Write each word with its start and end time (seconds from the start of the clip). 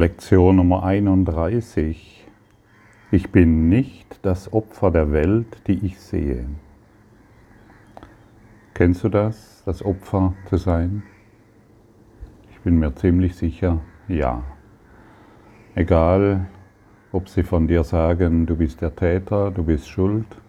Lektion 0.00 0.56
Nummer 0.56 0.82
31. 0.82 2.26
Ich 3.10 3.30
bin 3.30 3.68
nicht 3.68 4.18
das 4.22 4.50
Opfer 4.50 4.90
der 4.90 5.12
Welt, 5.12 5.60
die 5.66 5.84
ich 5.84 6.00
sehe. 6.00 6.46
Kennst 8.72 9.04
du 9.04 9.10
das, 9.10 9.62
das 9.66 9.84
Opfer 9.84 10.32
zu 10.46 10.56
sein? 10.56 11.02
Ich 12.50 12.60
bin 12.60 12.78
mir 12.78 12.94
ziemlich 12.94 13.36
sicher, 13.36 13.82
ja. 14.08 14.42
Egal, 15.74 16.46
ob 17.12 17.28
sie 17.28 17.42
von 17.42 17.66
dir 17.66 17.84
sagen, 17.84 18.46
du 18.46 18.56
bist 18.56 18.80
der 18.80 18.96
Täter, 18.96 19.50
du 19.50 19.64
bist 19.64 19.86
schuld, 19.86 20.40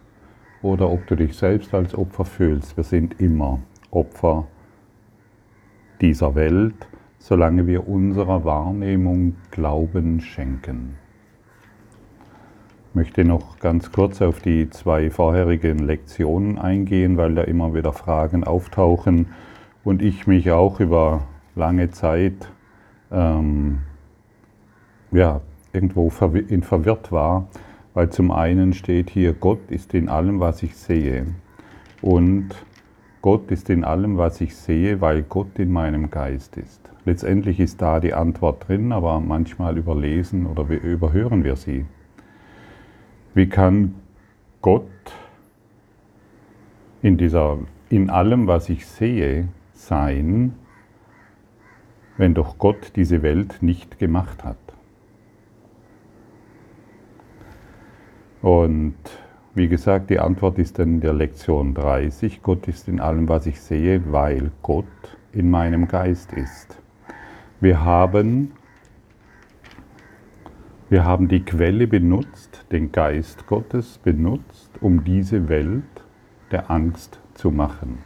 oder 0.62 0.88
ob 0.88 1.06
du 1.08 1.14
dich 1.14 1.36
selbst 1.36 1.74
als 1.74 1.94
Opfer 1.94 2.24
fühlst, 2.24 2.78
wir 2.78 2.84
sind 2.84 3.20
immer 3.20 3.60
Opfer 3.90 4.46
dieser 6.00 6.34
Welt 6.34 6.88
solange 7.22 7.68
wir 7.68 7.88
unserer 7.88 8.44
Wahrnehmung 8.44 9.36
Glauben 9.52 10.20
schenken. 10.20 10.96
Ich 12.88 12.96
möchte 12.96 13.24
noch 13.24 13.60
ganz 13.60 13.92
kurz 13.92 14.20
auf 14.20 14.40
die 14.40 14.68
zwei 14.70 15.08
vorherigen 15.08 15.78
Lektionen 15.78 16.58
eingehen, 16.58 17.16
weil 17.16 17.36
da 17.36 17.42
immer 17.42 17.74
wieder 17.74 17.92
Fragen 17.92 18.42
auftauchen 18.42 19.28
und 19.84 20.02
ich 20.02 20.26
mich 20.26 20.50
auch 20.50 20.80
über 20.80 21.22
lange 21.54 21.92
Zeit 21.92 22.50
ähm, 23.12 23.78
ja, 25.12 25.42
irgendwo 25.72 26.10
in 26.48 26.64
verwirrt 26.64 27.12
war, 27.12 27.46
weil 27.94 28.10
zum 28.10 28.32
einen 28.32 28.72
steht 28.72 29.10
hier, 29.10 29.32
Gott 29.32 29.70
ist 29.70 29.94
in 29.94 30.08
allem, 30.08 30.40
was 30.40 30.64
ich 30.64 30.76
sehe. 30.76 31.26
Und 32.00 32.50
Gott 33.22 33.52
ist 33.52 33.70
in 33.70 33.84
allem, 33.84 34.18
was 34.18 34.40
ich 34.40 34.56
sehe, 34.56 35.00
weil 35.00 35.22
Gott 35.22 35.56
in 35.60 35.72
meinem 35.72 36.10
Geist 36.10 36.56
ist. 36.56 36.90
Letztendlich 37.04 37.60
ist 37.60 37.80
da 37.80 38.00
die 38.00 38.14
Antwort 38.14 38.68
drin, 38.68 38.90
aber 38.90 39.20
manchmal 39.20 39.78
überlesen 39.78 40.46
oder 40.46 40.68
überhören 40.68 41.44
wir 41.44 41.54
sie. 41.54 41.86
Wie 43.32 43.48
kann 43.48 43.94
Gott 44.60 44.88
in, 47.00 47.16
dieser, 47.16 47.58
in 47.90 48.10
allem, 48.10 48.48
was 48.48 48.68
ich 48.68 48.86
sehe, 48.86 49.48
sein, 49.72 50.54
wenn 52.16 52.34
doch 52.34 52.58
Gott 52.58 52.92
diese 52.96 53.22
Welt 53.22 53.62
nicht 53.62 54.00
gemacht 54.00 54.42
hat? 54.42 54.56
Und 58.42 58.96
wie 59.54 59.68
gesagt, 59.68 60.08
die 60.08 60.18
Antwort 60.18 60.58
ist 60.58 60.78
in 60.78 61.00
der 61.00 61.12
Lektion 61.12 61.74
30. 61.74 62.42
Gott 62.42 62.68
ist 62.68 62.88
in 62.88 63.00
allem, 63.00 63.28
was 63.28 63.46
ich 63.46 63.60
sehe, 63.60 64.10
weil 64.10 64.50
Gott 64.62 64.86
in 65.32 65.50
meinem 65.50 65.88
Geist 65.88 66.32
ist. 66.32 66.80
Wir 67.60 67.84
haben, 67.84 68.52
wir 70.88 71.04
haben 71.04 71.28
die 71.28 71.44
Quelle 71.44 71.86
benutzt, 71.86 72.64
den 72.72 72.92
Geist 72.92 73.46
Gottes 73.46 73.98
benutzt, 73.98 74.70
um 74.80 75.04
diese 75.04 75.48
Welt 75.48 75.84
der 76.50 76.70
Angst 76.70 77.20
zu 77.34 77.50
machen. 77.50 77.98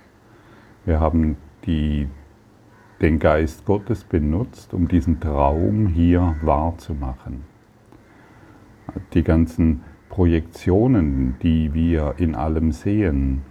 Wir 0.85 0.99
haben 0.99 1.37
die, 1.65 2.09
den 3.01 3.21
Geist 3.21 3.65
Gottes 3.65 4.03
benutzt, 4.03 4.75
um 4.75 4.89
diesen 4.89 5.21
Traum 5.21 5.87
hier 5.87 6.37
wahrzumachen. 6.43 7.45
Die 9.15 9.23
ganzen 9.23 9.83
Projektionen, 10.09 11.37
die 11.43 11.75
wir 11.75 12.15
in 12.19 12.35
allem 12.35 12.73
sehen, 12.73 13.43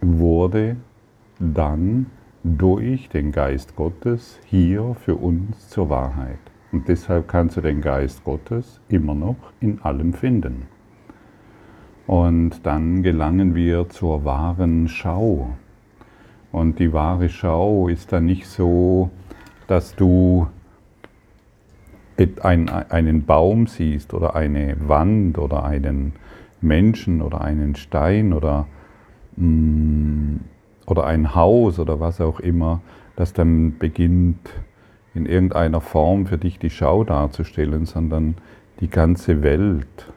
wurde 0.00 0.76
dann 1.38 2.06
durch 2.42 3.08
den 3.08 3.32
Geist 3.32 3.76
Gottes 3.76 4.38
hier 4.46 4.96
für 5.04 5.16
uns 5.16 5.68
zur 5.68 5.90
Wahrheit. 5.90 6.38
Und 6.72 6.88
deshalb 6.88 7.28
kannst 7.28 7.56
du 7.56 7.60
den 7.60 7.80
Geist 7.80 8.24
Gottes 8.24 8.80
immer 8.88 9.14
noch 9.14 9.36
in 9.60 9.80
allem 9.82 10.12
finden. 10.12 10.66
Und 12.06 12.66
dann 12.66 13.02
gelangen 13.02 13.54
wir 13.54 13.88
zur 13.88 14.24
wahren 14.24 14.88
Schau. 14.88 15.50
Und 16.52 16.78
die 16.78 16.92
wahre 16.92 17.28
Schau 17.28 17.88
ist 17.88 18.12
dann 18.12 18.24
nicht 18.24 18.46
so, 18.46 19.10
dass 19.66 19.94
du 19.94 20.46
einen 22.40 23.24
Baum 23.26 23.66
siehst 23.66 24.12
oder 24.12 24.34
eine 24.34 24.76
Wand 24.88 25.38
oder 25.38 25.64
einen 25.64 26.14
Menschen 26.60 27.22
oder 27.22 27.40
einen 27.40 27.76
Stein 27.76 28.32
oder, 28.32 28.66
mm, 29.36 30.36
oder 30.86 31.06
ein 31.06 31.34
Haus 31.34 31.78
oder 31.78 32.00
was 32.00 32.20
auch 32.20 32.40
immer, 32.40 32.80
das 33.14 33.32
dann 33.32 33.78
beginnt 33.78 34.50
in 35.14 35.26
irgendeiner 35.26 35.80
Form 35.80 36.26
für 36.26 36.38
dich 36.38 36.58
die 36.58 36.70
Schau 36.70 37.04
darzustellen, 37.04 37.86
sondern 37.86 38.36
die 38.80 38.88
ganze 38.88 39.42
Welt 39.42 40.12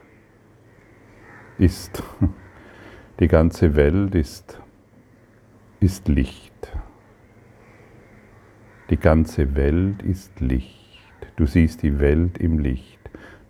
ist, 1.57 2.03
die 3.19 3.27
ganze 3.27 3.75
Welt 3.75 4.15
ist, 4.15 4.59
ist 5.79 6.07
Licht. 6.07 6.51
Die 8.89 8.97
ganze 8.97 9.55
Welt 9.55 10.03
ist 10.03 10.39
Licht. 10.41 10.80
Du 11.35 11.45
siehst 11.45 11.83
die 11.83 11.99
Welt 11.99 12.37
im 12.37 12.59
Licht. 12.59 12.99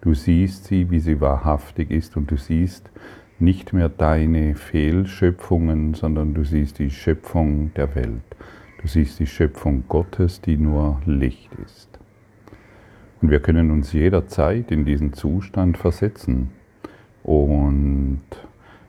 Du 0.02 0.14
siehst 0.14 0.66
sie, 0.66 0.90
wie 0.90 1.00
sie 1.00 1.22
wahrhaftig 1.22 1.92
ist 1.92 2.18
und 2.18 2.32
du 2.32 2.38
siehst 2.38 2.90
nicht 3.40 3.74
mehr 3.74 3.90
deine 3.90 4.56
Fehlschöpfungen, 4.56 5.94
sondern 5.94 6.34
du 6.34 6.44
siehst 6.44 6.80
die 6.80 6.90
Schöpfung 6.90 7.72
der 7.76 7.96
Welt. 7.96 8.22
Du 8.82 8.88
siehst 8.88 9.20
die 9.20 9.28
Schöpfung 9.28 9.84
Gottes, 9.88 10.42
die 10.42 10.58
nur 10.58 11.02
Licht 11.06 11.52
ist. 11.66 12.00
Und 13.22 13.30
wir 13.30 13.40
können 13.40 13.70
uns 13.70 13.94
jederzeit 13.94 14.72
in 14.72 14.86
diesen 14.86 15.14
Zustand 15.14 15.78
versetzen. 15.78 16.50
Und 17.24 18.22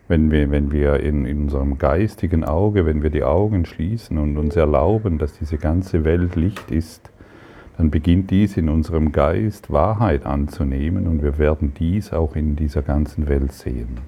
wenn 0.08 0.31
wir, 0.31 0.50
wenn 0.50 0.72
wir 0.72 1.00
in, 1.00 1.26
in 1.26 1.42
unserem 1.42 1.76
geistigen 1.76 2.44
Auge, 2.44 2.86
wenn 2.86 3.02
wir 3.02 3.10
die 3.10 3.25
Augen 3.25 3.66
schließen 3.66 4.16
und 4.16 4.38
uns 4.38 4.56
erlauben, 4.56 5.19
dass 5.19 5.38
diese 5.38 5.58
ganze 5.58 6.04
Welt 6.04 6.36
Licht 6.36 6.70
ist, 6.70 7.11
dann 7.76 7.90
beginnt 7.90 8.30
dies 8.30 8.56
in 8.56 8.68
unserem 8.68 9.12
Geist 9.12 9.70
Wahrheit 9.70 10.26
anzunehmen 10.26 11.06
und 11.06 11.22
wir 11.22 11.38
werden 11.38 11.72
dies 11.74 12.12
auch 12.12 12.36
in 12.36 12.56
dieser 12.56 12.82
ganzen 12.82 13.28
Welt 13.28 13.52
sehen. 13.52 13.98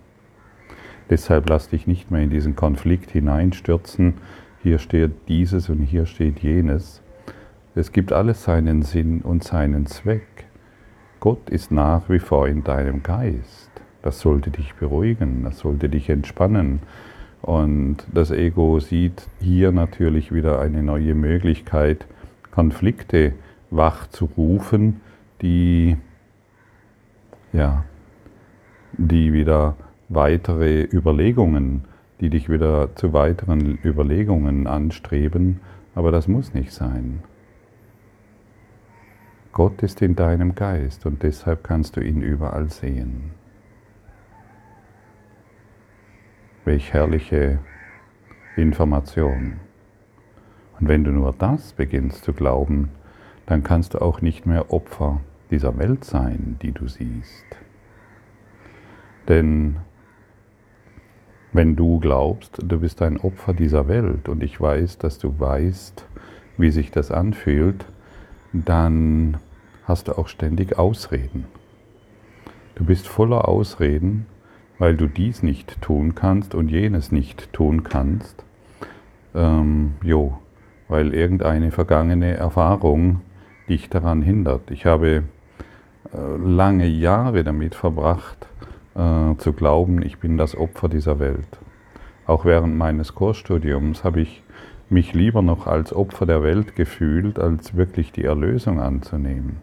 Deshalb 1.10 1.48
lass 1.48 1.68
dich 1.68 1.86
nicht 1.86 2.10
mehr 2.10 2.22
in 2.22 2.30
diesen 2.30 2.56
Konflikt 2.56 3.10
hineinstürzen, 3.10 4.14
hier 4.62 4.78
steht 4.78 5.12
dieses 5.28 5.68
und 5.68 5.80
hier 5.80 6.06
steht 6.06 6.40
jenes. 6.40 7.02
Es 7.74 7.92
gibt 7.92 8.12
alles 8.12 8.44
seinen 8.44 8.82
Sinn 8.82 9.20
und 9.20 9.44
seinen 9.44 9.86
Zweck. 9.86 10.46
Gott 11.20 11.50
ist 11.50 11.72
nach 11.72 12.08
wie 12.08 12.18
vor 12.18 12.48
in 12.48 12.64
deinem 12.64 13.02
Geist. 13.02 13.70
Das 14.02 14.20
sollte 14.20 14.50
dich 14.50 14.74
beruhigen, 14.74 15.44
das 15.44 15.58
sollte 15.58 15.88
dich 15.88 16.08
entspannen. 16.08 16.80
Und 17.42 18.06
das 18.12 18.30
Ego 18.30 18.80
sieht 18.80 19.26
hier 19.40 19.72
natürlich 19.72 20.32
wieder 20.32 20.60
eine 20.60 20.82
neue 20.82 21.14
Möglichkeit, 21.14 22.06
Konflikte 22.50 23.32
wach 23.70 24.06
zu 24.08 24.26
rufen, 24.36 25.00
die, 25.42 25.96
ja, 27.52 27.84
die 28.92 29.32
wieder 29.32 29.76
weitere 30.08 30.82
Überlegungen, 30.82 31.84
die 32.20 32.30
dich 32.30 32.48
wieder 32.48 32.94
zu 32.94 33.12
weiteren 33.12 33.78
Überlegungen 33.84 34.66
anstreben, 34.66 35.60
aber 35.94 36.10
das 36.10 36.28
muss 36.28 36.54
nicht 36.54 36.72
sein. 36.72 37.22
Gott 39.52 39.82
ist 39.82 40.02
in 40.02 40.16
deinem 40.16 40.54
Geist 40.54 41.06
und 41.06 41.22
deshalb 41.22 41.62
kannst 41.62 41.96
du 41.96 42.00
ihn 42.00 42.22
überall 42.22 42.70
sehen. 42.70 43.30
Welch 46.64 46.92
herrliche 46.92 47.60
Information. 48.56 49.60
Und 50.80 50.88
wenn 50.88 51.04
du 51.04 51.12
nur 51.12 51.32
das 51.38 51.72
beginnst 51.72 52.24
zu 52.24 52.32
glauben, 52.32 52.90
dann 53.46 53.62
kannst 53.62 53.94
du 53.94 54.00
auch 54.00 54.20
nicht 54.20 54.46
mehr 54.46 54.72
Opfer 54.72 55.20
dieser 55.50 55.78
Welt 55.78 56.04
sein, 56.04 56.56
die 56.62 56.72
du 56.72 56.88
siehst. 56.88 57.44
Denn 59.28 59.76
wenn 61.52 61.76
du 61.76 62.00
glaubst, 62.00 62.58
du 62.62 62.80
bist 62.80 63.00
ein 63.02 63.18
Opfer 63.18 63.52
dieser 63.52 63.86
Welt 63.86 64.28
und 64.28 64.42
ich 64.42 64.60
weiß, 64.60 64.98
dass 64.98 65.18
du 65.18 65.38
weißt, 65.38 66.04
wie 66.58 66.70
sich 66.70 66.90
das 66.90 67.10
anfühlt, 67.10 67.84
dann 68.52 69.38
hast 69.84 70.08
du 70.08 70.18
auch 70.18 70.28
ständig 70.28 70.78
Ausreden. 70.78 71.44
Du 72.74 72.84
bist 72.84 73.06
voller 73.06 73.46
Ausreden, 73.48 74.26
weil 74.78 74.96
du 74.96 75.06
dies 75.06 75.42
nicht 75.42 75.80
tun 75.80 76.14
kannst 76.14 76.54
und 76.54 76.68
jenes 76.68 77.12
nicht 77.12 77.52
tun 77.52 77.84
kannst. 77.84 78.44
Ähm, 79.34 79.94
jo, 80.02 80.38
weil 80.88 81.14
irgendeine 81.14 81.70
vergangene 81.70 82.34
Erfahrung 82.34 83.20
dich 83.68 83.88
daran 83.88 84.22
hindert. 84.22 84.70
Ich 84.70 84.86
habe 84.86 85.24
äh, 86.12 86.36
lange 86.36 86.86
Jahre 86.86 87.44
damit 87.44 87.74
verbracht, 87.74 88.46
äh, 88.94 89.36
zu 89.36 89.52
glauben, 89.52 90.02
ich 90.02 90.18
bin 90.18 90.36
das 90.36 90.56
Opfer 90.56 90.88
dieser 90.88 91.18
Welt. 91.18 91.58
Auch 92.26 92.44
während 92.44 92.76
meines 92.76 93.14
Kursstudiums 93.14 94.04
habe 94.04 94.20
ich 94.20 94.42
mich 94.88 95.12
lieber 95.14 95.42
noch 95.42 95.66
als 95.66 95.94
Opfer 95.94 96.26
der 96.26 96.42
Welt 96.42 96.76
gefühlt, 96.76 97.38
als 97.38 97.76
wirklich 97.76 98.12
die 98.12 98.24
Erlösung 98.24 98.80
anzunehmen. 98.80 99.58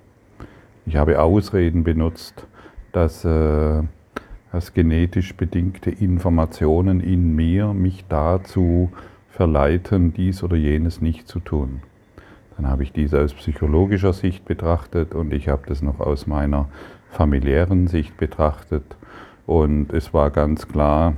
Ich 0.86 0.96
habe 0.96 1.22
Ausreden 1.22 1.84
benutzt, 1.84 2.48
dass, 2.92 3.24
äh, 3.24 3.84
dass 4.52 4.74
genetisch 4.74 5.36
bedingte 5.36 5.92
Informationen 5.92 7.00
in 7.00 7.36
mir 7.36 7.74
mich 7.74 8.06
dazu 8.10 8.92
verleiten, 9.30 10.14
dies 10.14 10.44
oder 10.44 10.56
jenes 10.56 11.02
nicht 11.02 11.28
zu 11.28 11.40
tun. 11.40 11.82
Dann 12.62 12.70
habe 12.70 12.84
ich 12.84 12.92
dies 12.92 13.12
aus 13.16 13.34
psychologischer 13.34 14.14
Sicht 14.14 14.46
betrachtet 14.46 15.16
und 15.16 15.34
ich 15.34 15.50
habe 15.50 15.64
das 15.66 15.82
noch 15.82 16.00
aus 16.00 16.28
meiner 16.28 16.70
familiären 17.10 17.88
Sicht 17.88 18.18
betrachtet. 18.18 18.84
Und 19.48 19.92
es 19.94 20.14
war 20.14 20.30
ganz 20.30 20.68
klar, 20.68 21.16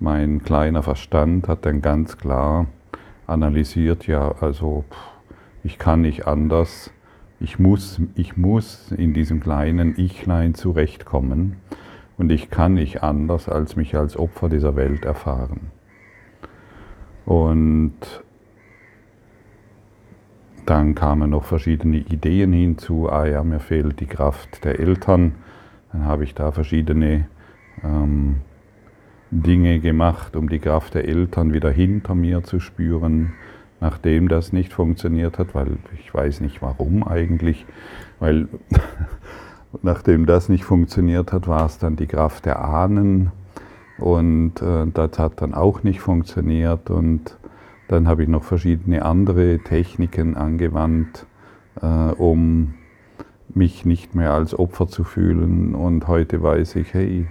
mein 0.00 0.42
kleiner 0.42 0.82
Verstand 0.82 1.46
hat 1.46 1.66
dann 1.66 1.82
ganz 1.82 2.18
klar 2.18 2.66
analysiert, 3.28 4.08
ja, 4.08 4.34
also 4.40 4.84
ich 5.62 5.78
kann 5.78 6.00
nicht 6.00 6.26
anders, 6.26 6.90
ich 7.38 7.60
muss, 7.60 8.00
ich 8.16 8.36
muss 8.36 8.90
in 8.90 9.14
diesem 9.14 9.38
kleinen 9.38 9.96
Ichlein 9.96 10.54
zurechtkommen 10.54 11.58
und 12.18 12.32
ich 12.32 12.50
kann 12.50 12.74
nicht 12.74 13.04
anders, 13.04 13.48
als 13.48 13.76
mich 13.76 13.94
als 13.94 14.16
Opfer 14.16 14.48
dieser 14.48 14.74
Welt 14.74 15.04
erfahren. 15.04 15.70
Und 17.24 17.94
dann 20.66 20.94
kamen 20.94 21.30
noch 21.30 21.44
verschiedene 21.44 21.98
Ideen 21.98 22.52
hinzu. 22.52 23.08
Ah 23.10 23.26
ja, 23.26 23.42
mir 23.42 23.60
fehlt 23.60 24.00
die 24.00 24.06
Kraft 24.06 24.64
der 24.64 24.78
Eltern. 24.78 25.32
Dann 25.92 26.04
habe 26.04 26.24
ich 26.24 26.34
da 26.34 26.52
verschiedene 26.52 27.26
ähm, 27.82 28.36
Dinge 29.30 29.80
gemacht, 29.80 30.36
um 30.36 30.48
die 30.48 30.58
Kraft 30.58 30.94
der 30.94 31.08
Eltern 31.08 31.52
wieder 31.52 31.70
hinter 31.70 32.14
mir 32.14 32.44
zu 32.44 32.60
spüren, 32.60 33.32
nachdem 33.80 34.28
das 34.28 34.52
nicht 34.52 34.72
funktioniert 34.72 35.38
hat, 35.38 35.54
weil 35.54 35.78
ich 35.98 36.12
weiß 36.12 36.40
nicht 36.40 36.62
warum 36.62 37.06
eigentlich, 37.06 37.64
weil 38.20 38.48
nachdem 39.82 40.26
das 40.26 40.48
nicht 40.48 40.64
funktioniert 40.64 41.32
hat, 41.32 41.48
war 41.48 41.64
es 41.64 41.78
dann 41.78 41.96
die 41.96 42.06
Kraft 42.06 42.44
der 42.44 42.62
Ahnen 42.62 43.32
und 43.98 44.60
äh, 44.60 44.86
das 44.92 45.18
hat 45.18 45.40
dann 45.40 45.54
auch 45.54 45.82
nicht 45.82 46.00
funktioniert 46.00 46.90
und 46.90 47.36
dann 47.92 48.08
habe 48.08 48.22
ich 48.22 48.28
noch 48.28 48.42
verschiedene 48.42 49.04
andere 49.04 49.58
Techniken 49.58 50.34
angewandt, 50.34 51.26
äh, 51.80 51.86
um 51.86 52.74
mich 53.54 53.84
nicht 53.84 54.14
mehr 54.14 54.32
als 54.32 54.58
Opfer 54.58 54.88
zu 54.88 55.04
fühlen. 55.04 55.74
Und 55.74 56.08
heute 56.08 56.42
weiß 56.42 56.76
ich, 56.76 56.94
hey, 56.94 57.26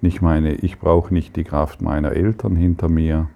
nicht 0.00 0.22
meine, 0.22 0.54
ich 0.54 0.78
brauche 0.78 1.12
nicht 1.12 1.36
die 1.36 1.44
Kraft 1.44 1.82
meiner 1.82 2.12
Eltern 2.12 2.56
hinter 2.56 2.88
mir, 2.88 3.28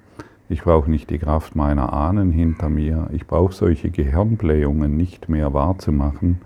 ich 0.48 0.62
brauche 0.62 0.90
nicht 0.90 1.10
die 1.10 1.18
Kraft 1.18 1.56
meiner 1.56 1.92
Ahnen 1.92 2.32
hinter 2.32 2.70
mir, 2.70 3.08
ich 3.12 3.26
brauche 3.26 3.52
solche 3.52 3.90
Gehirnblähungen 3.90 4.96
nicht 4.96 5.28
mehr 5.28 5.52
wahrzumachen, 5.52 6.40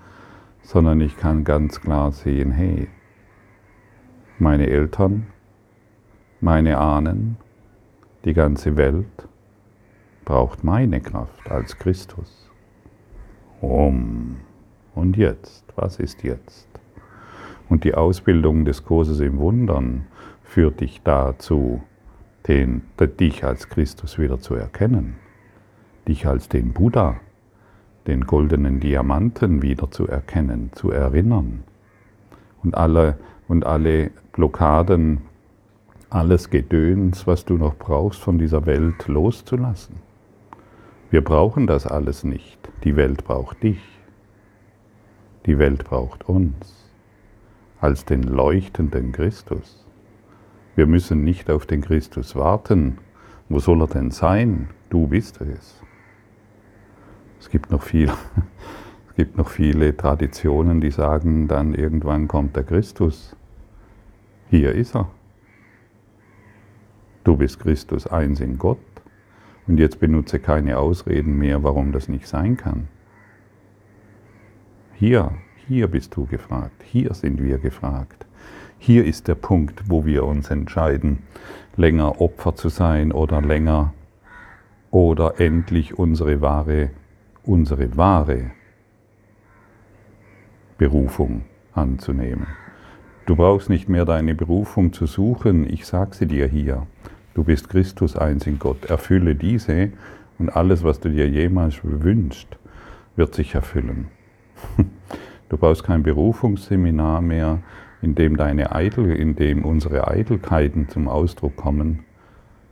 sondern 0.62 1.00
ich 1.00 1.16
kann 1.16 1.44
ganz 1.44 1.80
klar 1.80 2.10
sehen, 2.10 2.50
hey, 2.50 2.88
meine 4.40 4.66
Eltern, 4.66 5.26
meine 6.40 6.78
Ahnen, 6.78 7.36
die 8.24 8.34
ganze 8.34 8.76
Welt, 8.76 9.28
braucht 10.30 10.62
meine 10.62 11.00
Kraft 11.00 11.50
als 11.50 11.76
Christus. 11.76 12.48
Um. 13.60 14.36
Und 14.94 15.16
jetzt? 15.16 15.64
Was 15.74 15.98
ist 15.98 16.22
jetzt? 16.22 16.68
Und 17.68 17.82
die 17.82 17.94
Ausbildung 17.94 18.64
des 18.64 18.84
Kurses 18.84 19.18
im 19.18 19.38
Wundern 19.38 20.06
führt 20.44 20.82
dich 20.82 21.00
dazu, 21.02 21.82
den, 22.46 22.82
dich 23.18 23.42
als 23.42 23.68
Christus 23.68 24.20
wieder 24.20 24.38
zu 24.38 24.54
erkennen, 24.54 25.16
dich 26.06 26.28
als 26.28 26.48
den 26.48 26.74
Buddha, 26.74 27.16
den 28.06 28.24
goldenen 28.24 28.78
Diamanten 28.78 29.62
wieder 29.62 29.90
zu 29.90 30.06
erkennen, 30.06 30.70
zu 30.74 30.92
erinnern 30.92 31.64
und 32.62 32.76
alle, 32.76 33.18
und 33.48 33.66
alle 33.66 34.12
Blockaden, 34.30 35.22
alles 36.08 36.50
Gedöns, 36.50 37.26
was 37.26 37.44
du 37.44 37.54
noch 37.54 37.74
brauchst, 37.74 38.20
von 38.20 38.38
dieser 38.38 38.64
Welt 38.64 39.08
loszulassen. 39.08 40.09
Wir 41.10 41.24
brauchen 41.24 41.66
das 41.66 41.86
alles 41.88 42.22
nicht. 42.22 42.58
Die 42.84 42.94
Welt 42.94 43.24
braucht 43.24 43.62
dich. 43.64 43.80
Die 45.46 45.58
Welt 45.58 45.84
braucht 45.84 46.28
uns 46.28 46.88
als 47.80 48.04
den 48.04 48.22
leuchtenden 48.22 49.10
Christus. 49.10 49.84
Wir 50.76 50.86
müssen 50.86 51.24
nicht 51.24 51.50
auf 51.50 51.66
den 51.66 51.80
Christus 51.80 52.36
warten. 52.36 52.98
Wo 53.48 53.58
soll 53.58 53.82
er 53.82 53.88
denn 53.88 54.12
sein? 54.12 54.68
Du 54.88 55.08
bist 55.08 55.40
es. 55.40 55.82
Es 57.40 57.50
gibt 57.50 57.72
noch 57.72 57.82
viel, 57.82 58.12
es 59.08 59.16
gibt 59.16 59.36
noch 59.36 59.48
viele 59.48 59.96
Traditionen, 59.96 60.80
die 60.80 60.90
sagen, 60.92 61.48
dann 61.48 61.74
irgendwann 61.74 62.28
kommt 62.28 62.54
der 62.54 62.64
Christus. 62.64 63.34
Hier 64.48 64.72
ist 64.74 64.94
er. 64.94 65.10
Du 67.24 67.36
bist 67.36 67.58
Christus 67.58 68.06
eins 68.06 68.40
in 68.40 68.58
Gott. 68.58 68.78
Und 69.66 69.78
jetzt 69.78 70.00
benutze 70.00 70.38
keine 70.38 70.78
Ausreden 70.78 71.38
mehr, 71.38 71.62
warum 71.62 71.92
das 71.92 72.08
nicht 72.08 72.26
sein 72.26 72.56
kann. 72.56 72.88
Hier, 74.94 75.32
hier 75.68 75.86
bist 75.86 76.16
du 76.16 76.26
gefragt, 76.26 76.82
hier 76.84 77.14
sind 77.14 77.42
wir 77.42 77.58
gefragt. 77.58 78.26
Hier 78.78 79.04
ist 79.04 79.28
der 79.28 79.34
Punkt, 79.34 79.84
wo 79.88 80.04
wir 80.04 80.24
uns 80.24 80.50
entscheiden, 80.50 81.18
länger 81.76 82.20
Opfer 82.20 82.54
zu 82.56 82.68
sein 82.68 83.12
oder 83.12 83.40
länger 83.40 83.92
oder 84.90 85.38
endlich 85.38 85.98
unsere 85.98 86.40
wahre, 86.40 86.90
unsere 87.44 87.96
wahre 87.96 88.50
Berufung 90.78 91.42
anzunehmen. 91.74 92.46
Du 93.26 93.36
brauchst 93.36 93.68
nicht 93.68 93.88
mehr 93.88 94.04
deine 94.04 94.34
Berufung 94.34 94.92
zu 94.92 95.06
suchen, 95.06 95.70
ich 95.70 95.86
sage 95.86 96.16
sie 96.16 96.26
dir 96.26 96.46
hier. 96.46 96.86
Du 97.34 97.44
bist 97.44 97.68
Christus 97.68 98.16
eins 98.16 98.46
in 98.46 98.58
Gott. 98.58 98.86
Erfülle 98.86 99.34
diese 99.34 99.90
und 100.38 100.50
alles, 100.50 100.82
was 100.82 101.00
du 101.00 101.10
dir 101.10 101.28
jemals 101.28 101.80
wünschst, 101.82 102.58
wird 103.16 103.34
sich 103.34 103.54
erfüllen. 103.54 104.08
Du 105.50 105.56
brauchst 105.56 105.82
kein 105.82 106.04
Berufungsseminar 106.04 107.20
mehr, 107.20 107.58
in 108.02 108.14
dem 108.14 108.36
deine 108.36 108.72
Eitel, 108.72 109.10
in 109.10 109.34
dem 109.34 109.64
unsere 109.64 110.06
Eitelkeiten 110.06 110.88
zum 110.88 111.08
Ausdruck 111.08 111.56
kommen. 111.56 112.04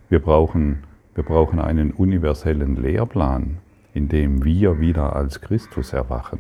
Wir 0.09 0.21
brauchen, 0.21 0.85
wir 1.17 1.25
brauchen 1.25 1.59
einen 1.59 1.91
universellen 1.91 2.81
Lehrplan, 2.81 3.59
in 3.95 4.09
dem 4.09 4.45
wir 4.45 4.79
wieder 4.79 5.17
als 5.17 5.41
Christus 5.41 5.93
erwachen. 5.93 6.39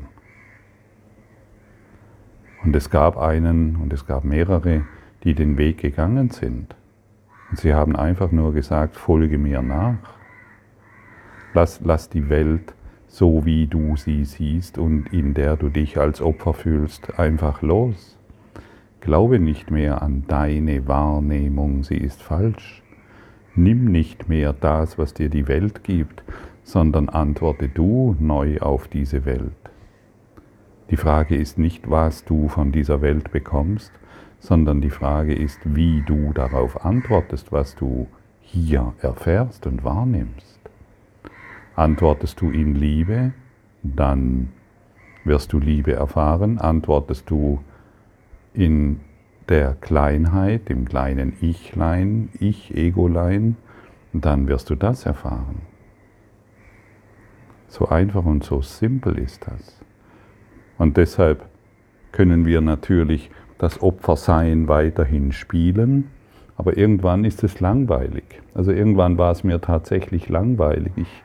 Und 2.62 2.76
es 2.76 2.88
gab 2.88 3.18
einen 3.18 3.74
und 3.74 3.92
es 3.92 4.06
gab 4.06 4.22
mehrere, 4.22 4.84
die 5.24 5.34
den 5.34 5.58
Weg 5.58 5.78
gegangen 5.78 6.30
sind. 6.30 6.76
Und 7.50 7.58
sie 7.58 7.74
haben 7.74 7.96
einfach 7.96 8.30
nur 8.30 8.52
gesagt, 8.52 8.96
folge 8.96 9.38
mir 9.38 9.62
nach. 9.62 9.96
Lass, 11.54 11.80
lass 11.82 12.08
die 12.08 12.28
Welt 12.28 12.74
so, 13.06 13.44
wie 13.46 13.66
du 13.66 13.96
sie 13.96 14.24
siehst 14.24 14.76
und 14.78 15.12
in 15.12 15.32
der 15.34 15.56
du 15.56 15.70
dich 15.70 15.98
als 15.98 16.20
Opfer 16.20 16.52
fühlst, 16.52 17.18
einfach 17.18 17.62
los. 17.62 18.16
Glaube 19.00 19.38
nicht 19.38 19.70
mehr 19.70 20.02
an 20.02 20.24
deine 20.28 20.86
Wahrnehmung, 20.86 21.84
sie 21.84 21.96
ist 21.96 22.22
falsch. 22.22 22.82
Nimm 23.54 23.86
nicht 23.86 24.28
mehr 24.28 24.52
das, 24.52 24.98
was 24.98 25.14
dir 25.14 25.30
die 25.30 25.48
Welt 25.48 25.82
gibt, 25.82 26.22
sondern 26.62 27.08
antworte 27.08 27.68
du 27.68 28.14
neu 28.20 28.58
auf 28.58 28.88
diese 28.88 29.24
Welt. 29.24 29.52
Die 30.90 30.96
Frage 30.96 31.36
ist 31.36 31.58
nicht, 31.58 31.90
was 31.90 32.24
du 32.24 32.48
von 32.48 32.72
dieser 32.72 33.00
Welt 33.00 33.30
bekommst, 33.30 33.92
sondern 34.40 34.80
die 34.80 34.90
Frage 34.90 35.34
ist, 35.34 35.60
wie 35.64 36.02
du 36.02 36.32
darauf 36.32 36.84
antwortest, 36.84 37.52
was 37.52 37.74
du 37.74 38.08
hier 38.40 38.94
erfährst 39.00 39.66
und 39.66 39.84
wahrnimmst. 39.84 40.58
Antwortest 41.74 42.40
du 42.40 42.50
in 42.50 42.74
Liebe, 42.74 43.32
dann 43.82 44.52
wirst 45.24 45.52
du 45.52 45.58
Liebe 45.58 45.92
erfahren. 45.92 46.58
Antwortest 46.58 47.30
du 47.30 47.60
in 48.54 49.00
der 49.48 49.74
Kleinheit, 49.74 50.70
im 50.70 50.86
kleinen 50.86 51.34
Ichlein, 51.40 52.30
Ich-Egolein, 52.38 53.56
dann 54.12 54.48
wirst 54.48 54.70
du 54.70 54.74
das 54.74 55.06
erfahren. 55.06 55.62
So 57.68 57.88
einfach 57.88 58.24
und 58.24 58.44
so 58.44 58.62
simpel 58.62 59.18
ist 59.18 59.46
das. 59.46 59.78
Und 60.78 60.96
deshalb 60.96 61.46
können 62.12 62.46
wir 62.46 62.60
natürlich 62.60 63.30
das 63.58 63.82
Opfersein 63.82 64.68
weiterhin 64.68 65.32
spielen, 65.32 66.08
aber 66.56 66.76
irgendwann 66.76 67.24
ist 67.24 67.44
es 67.44 67.60
langweilig. 67.60 68.24
Also 68.54 68.72
irgendwann 68.72 69.18
war 69.18 69.32
es 69.32 69.44
mir 69.44 69.60
tatsächlich 69.60 70.28
langweilig. 70.28 70.92
Ich, 70.96 71.22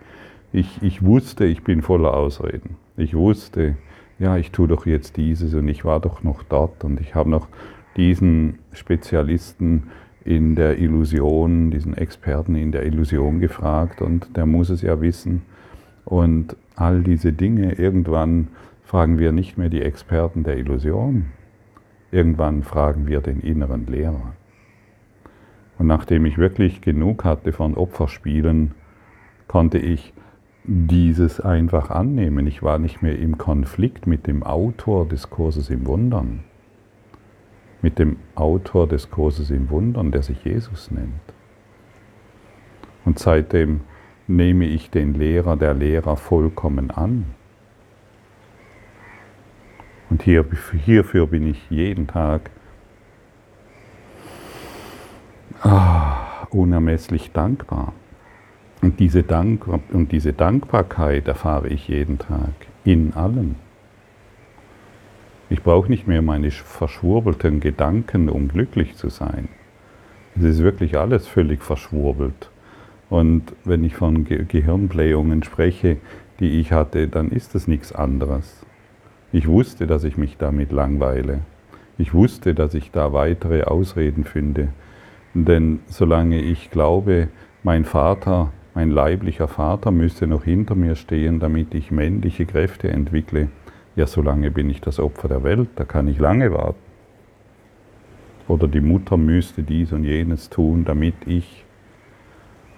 ich, 0.51 0.83
ich 0.83 1.03
wusste, 1.03 1.45
ich 1.45 1.63
bin 1.63 1.81
voller 1.81 2.13
Ausreden. 2.13 2.75
Ich 2.97 3.15
wusste, 3.15 3.75
ja, 4.19 4.37
ich 4.37 4.51
tue 4.51 4.67
doch 4.67 4.85
jetzt 4.85 5.17
dieses 5.17 5.53
und 5.53 5.67
ich 5.67 5.85
war 5.85 5.99
doch 5.99 6.23
noch 6.23 6.43
dort 6.43 6.83
und 6.83 7.01
ich 7.01 7.15
habe 7.15 7.29
noch 7.29 7.47
diesen 7.97 8.59
Spezialisten 8.71 9.89
in 10.23 10.55
der 10.55 10.79
Illusion, 10.79 11.71
diesen 11.71 11.97
Experten 11.97 12.55
in 12.55 12.71
der 12.71 12.85
Illusion 12.85 13.39
gefragt 13.39 14.01
und 14.01 14.37
der 14.37 14.45
muss 14.45 14.69
es 14.69 14.81
ja 14.81 15.01
wissen. 15.01 15.41
Und 16.05 16.55
all 16.75 17.01
diese 17.01 17.33
Dinge, 17.33 17.73
irgendwann 17.73 18.47
fragen 18.83 19.17
wir 19.19 19.31
nicht 19.31 19.57
mehr 19.57 19.69
die 19.69 19.81
Experten 19.81 20.43
der 20.43 20.57
Illusion. 20.57 21.25
Irgendwann 22.13 22.61
fragen 22.61 23.07
wir 23.07 23.21
den 23.21 23.39
inneren 23.39 23.87
Lehrer. 23.87 24.33
Und 25.79 25.87
nachdem 25.87 26.27
ich 26.27 26.37
wirklich 26.37 26.81
genug 26.81 27.23
hatte 27.23 27.51
von 27.51 27.73
Opferspielen, 27.73 28.73
konnte 29.47 29.79
ich 29.79 30.13
dieses 30.63 31.41
einfach 31.41 31.89
annehmen. 31.89 32.45
Ich 32.45 32.61
war 32.61 32.77
nicht 32.77 33.01
mehr 33.01 33.17
im 33.17 33.39
Konflikt 33.39 34.05
mit 34.05 34.27
dem 34.27 34.43
Autor 34.43 35.07
des 35.07 35.31
Kurses 35.31 35.71
im 35.71 35.87
Wundern, 35.87 36.43
mit 37.81 37.97
dem 37.97 38.17
Autor 38.35 38.87
des 38.87 39.09
Kurses 39.09 39.49
im 39.49 39.71
Wundern, 39.71 40.11
der 40.11 40.21
sich 40.21 40.45
Jesus 40.45 40.91
nennt. 40.91 41.09
Und 43.05 43.17
seitdem 43.17 43.81
nehme 44.27 44.65
ich 44.65 44.91
den 44.91 45.15
Lehrer, 45.15 45.57
der 45.57 45.73
Lehrer 45.73 46.15
vollkommen 46.15 46.91
an. 46.91 47.25
Und 50.13 50.21
hier, 50.21 50.45
hierfür 50.85 51.25
bin 51.25 51.47
ich 51.47 51.71
jeden 51.71 52.05
Tag 52.05 52.51
ah, 55.63 56.45
unermesslich 56.51 57.31
dankbar. 57.31 57.93
Und 58.83 58.99
diese, 58.99 59.23
Dank 59.23 59.65
und 59.67 60.11
diese 60.11 60.31
Dankbarkeit 60.31 61.27
erfahre 61.27 61.69
ich 61.69 61.87
jeden 61.87 62.19
Tag 62.19 62.53
in 62.85 63.15
allem. 63.15 63.55
Ich 65.49 65.63
brauche 65.63 65.89
nicht 65.89 66.05
mehr 66.05 66.21
meine 66.21 66.51
verschwurbelten 66.51 67.59
Gedanken, 67.59 68.29
um 68.29 68.49
glücklich 68.49 68.95
zu 68.95 69.09
sein. 69.09 69.47
Es 70.35 70.43
ist 70.43 70.59
wirklich 70.59 70.95
alles 70.95 71.27
völlig 71.27 71.63
verschwurbelt. 71.63 72.51
Und 73.09 73.55
wenn 73.63 73.83
ich 73.83 73.95
von 73.95 74.25
Ge 74.25 74.45
Gehirnblähungen 74.47 75.41
spreche, 75.41 75.97
die 76.39 76.59
ich 76.59 76.71
hatte, 76.71 77.07
dann 77.07 77.31
ist 77.31 77.55
es 77.55 77.67
nichts 77.67 77.91
anderes. 77.91 78.63
Ich 79.33 79.47
wusste, 79.47 79.85
dass 79.85 80.05
ich 80.05 80.15
mich 80.15 80.37
damit 80.37 80.71
langweile. 80.71 81.41
Ich 81.97 82.13
wusste, 82.13 82.53
dass 82.53 82.73
ich 82.73 82.91
da 82.91 83.11
weitere 83.11 83.63
Ausreden 83.63 84.23
finde. 84.23 84.69
Denn 85.33 85.79
solange 85.87 86.39
ich 86.39 86.71
glaube, 86.71 87.27
mein 87.63 87.83
Vater 87.83 88.53
mein 88.75 88.89
leiblicher 88.89 89.47
Vater 89.47 89.91
müsste 89.91 90.25
noch 90.25 90.43
hinter 90.43 90.73
mir 90.73 90.95
stehen, 90.95 91.39
damit 91.39 91.75
ich 91.75 91.91
männliche 91.91 92.47
Kräfte 92.47 92.89
entwickle. 92.89 93.49
Ja, 93.95 94.07
solange 94.07 94.49
bin 94.49 94.69
ich 94.69 94.81
das 94.81 94.99
Opfer 94.99 95.27
der 95.27 95.43
Welt, 95.43 95.69
da 95.75 95.83
kann 95.83 96.07
ich 96.07 96.17
lange 96.17 96.51
warten. 96.51 96.79
Oder 98.47 98.67
die 98.67 98.81
Mutter 98.81 99.15
müsste 99.15 99.61
dies 99.61 99.91
und 99.91 100.03
jenes 100.03 100.49
tun, 100.49 100.85
damit 100.85 101.13
ich 101.27 101.63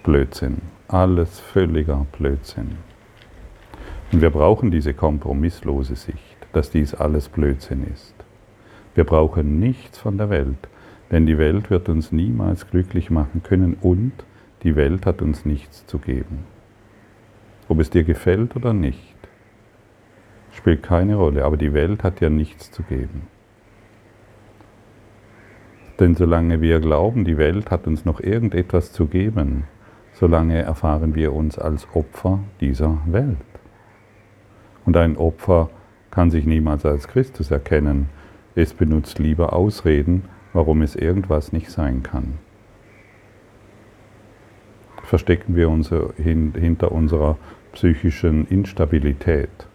Blödsinn. 0.03 0.57
Alles 0.89 1.39
völliger 1.39 2.05
Blödsinn. 2.17 2.77
Und 4.11 4.21
wir 4.21 4.29
brauchen 4.29 4.69
diese 4.69 4.93
kompromisslose 4.93 5.95
Sicht, 5.95 6.34
dass 6.55 6.69
dies 6.69 6.95
alles 6.95 7.27
Blödsinn 7.27 7.85
ist. 7.93 8.15
Wir 8.93 9.03
brauchen 9.03 9.59
nichts 9.59 9.97
von 9.97 10.17
der 10.17 10.29
Welt, 10.29 10.69
denn 11.11 11.25
die 11.25 11.37
Welt 11.37 11.69
wird 11.69 11.89
uns 11.89 12.11
niemals 12.11 12.69
glücklich 12.69 13.09
machen 13.09 13.43
können 13.43 13.75
und 13.81 14.13
die 14.63 14.75
Welt 14.75 15.05
hat 15.05 15.21
uns 15.21 15.45
nichts 15.45 15.85
zu 15.85 15.99
geben. 15.99 16.45
Ob 17.67 17.79
es 17.79 17.89
dir 17.89 18.03
gefällt 18.03 18.55
oder 18.55 18.73
nicht, 18.73 19.15
spielt 20.51 20.81
keine 20.81 21.15
Rolle, 21.15 21.43
aber 21.43 21.57
die 21.57 21.73
Welt 21.73 22.03
hat 22.03 22.21
dir 22.21 22.29
nichts 22.29 22.71
zu 22.71 22.83
geben. 22.83 23.27
Denn 25.99 26.15
solange 26.15 26.61
wir 26.61 26.79
glauben, 26.79 27.25
die 27.25 27.37
Welt 27.37 27.71
hat 27.71 27.87
uns 27.87 28.05
noch 28.05 28.19
irgendetwas 28.21 28.93
zu 28.93 29.07
geben, 29.07 29.65
solange 30.13 30.61
erfahren 30.61 31.15
wir 31.15 31.33
uns 31.33 31.59
als 31.59 31.87
Opfer 31.93 32.39
dieser 32.61 32.97
Welt. 33.05 33.37
Und 34.85 34.95
ein 34.95 35.17
Opfer 35.17 35.69
kann 36.15 36.31
sich 36.31 36.45
niemals 36.47 36.83
als 36.83 37.07
Christus 37.07 37.51
erkennen. 37.51 38.09
Es 38.55 38.73
benutzt 38.73 39.19
lieber 39.19 39.53
Ausreden, 39.53 40.23
warum 40.53 40.81
es 40.81 40.95
irgendwas 40.95 41.53
nicht 41.53 41.69
sein 41.69 42.01
kann 42.01 42.39
verstecken 45.05 45.55
wir 45.55 45.69
uns 45.69 45.89
hinter 46.17 46.91
unserer 46.91 47.37
psychischen 47.73 48.47
Instabilität, 48.47 49.67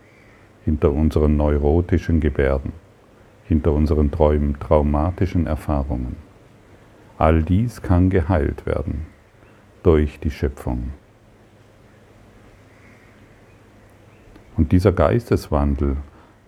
hinter 0.64 0.92
unseren 0.92 1.36
neurotischen 1.36 2.20
Gebärden, 2.20 2.72
hinter 3.44 3.72
unseren 3.72 4.10
traumatischen 4.10 5.46
Erfahrungen. 5.46 6.16
All 7.18 7.42
dies 7.42 7.82
kann 7.82 8.10
geheilt 8.10 8.66
werden 8.66 9.06
durch 9.82 10.18
die 10.20 10.30
Schöpfung. 10.30 10.90
Und 14.56 14.72
dieser 14.72 14.92
Geisteswandel, 14.92 15.96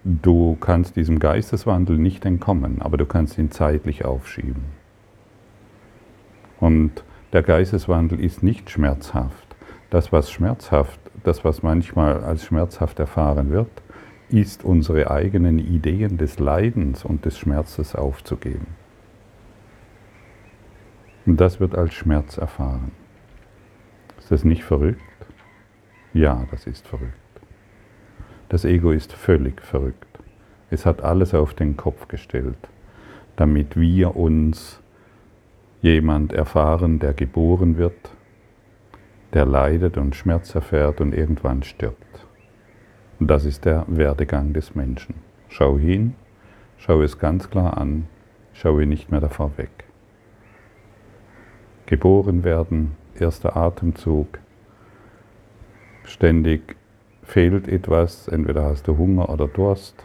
du 0.05 0.57
kannst 0.61 0.97
diesem 0.97 1.19
Geisteswandel 1.19 1.99
nicht 1.99 2.25
entkommen, 2.25 2.83
aber 2.83 2.97
du 2.97 3.07
kannst 3.07 3.39
ihn 3.39 3.51
zeitlich 3.51 4.05
aufschieben. 4.05 4.65
Und 6.61 7.05
der 7.33 7.43
Geisteswandel 7.43 8.21
ist 8.21 8.43
nicht 8.43 8.71
schmerzhaft. 8.71 9.57
Das, 9.91 10.13
was 10.13 10.31
schmerzhaft, 10.31 10.99
das, 11.25 11.45
was 11.45 11.63
manchmal 11.63 12.23
als 12.25 12.45
schmerzhaft 12.45 12.99
erfahren 12.99 13.51
wird, 13.51 13.71
ist 14.29 14.65
unsere 14.65 15.11
eigenen 15.11 15.59
Ideen 15.59 16.17
des 16.17 16.39
Leidens 16.39 17.05
und 17.05 17.25
des 17.25 17.39
Schmerzes 17.39 17.95
aufzugeben. 17.95 18.69
Und 21.27 21.41
das 21.41 21.61
wird 21.61 21.75
als 21.77 21.95
Schmerz 21.95 22.39
erfahren. 22.39 22.93
Ist 24.19 24.31
das 24.31 24.45
nicht 24.45 24.65
verrückt? 24.65 25.01
Ja, 26.15 26.47
das 26.51 26.67
ist 26.67 26.87
verrückt. 26.87 27.22
Das 28.53 28.67
Ego 28.67 28.91
ist 28.91 29.15
völlig 29.15 29.63
verrückt. 29.63 30.19
Es 30.69 30.85
hat 30.85 31.01
alles 31.01 31.33
auf 31.33 31.55
den 31.55 31.75
Kopf 31.79 32.09
gestellt, 32.09 32.59
damit 33.35 33.81
wir 33.81 34.15
uns 34.15 34.79
jemand 35.81 36.35
erfahren, 36.35 36.99
der 36.99 37.15
geboren 37.15 37.79
wird, 37.79 38.11
der 39.33 39.47
leidet 39.47 39.97
und 39.97 40.15
Schmerz 40.15 40.55
erfährt 40.55 41.01
und 41.01 41.15
irgendwann 41.15 41.63
stirbt. 41.63 42.27
Und 43.19 43.29
das 43.29 43.47
ist 43.47 43.65
der 43.65 43.87
Werdegang 43.89 44.53
des 44.53 44.75
Menschen. 44.75 45.15
Schau 45.49 45.79
hin, 45.79 46.13
schau 46.77 47.01
es 47.01 47.19
ganz 47.19 47.49
klar 47.49 47.79
an, 47.79 48.07
schaue 48.53 48.85
nicht 48.85 49.11
mehr 49.11 49.23
davor 49.23 49.53
weg. 49.57 49.87
Geboren 51.87 52.45
werden, 52.45 52.99
erster 53.19 53.57
Atemzug, 53.57 54.41
ständig 56.05 56.77
fehlt 57.23 57.69
etwas, 57.69 58.29
entweder 58.29 58.65
hast 58.65 58.89
du 58.89 58.97
Hunger 58.99 59.29
oder 59.29 59.49
Durst, 59.49 60.05